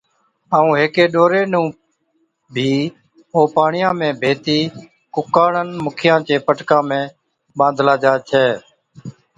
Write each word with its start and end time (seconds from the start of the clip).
ائُون 0.55 0.71
ھيڪي 0.81 1.05
ڏوري 1.13 1.41
نُون 1.51 1.65
ڀِي 2.53 2.71
او 3.35 3.41
پاڻِيئا 3.55 3.89
۾ 3.99 4.07
ڀيتِي 4.21 4.59
ڪُڪاڻن 5.15 5.67
مُکِيان 5.85 6.19
چي 6.27 6.35
پٽڪان 6.45 6.83
۾ 6.89 6.99
ٻانڌلا 7.57 7.95
جا 8.03 8.13
ڇَي 8.29 8.45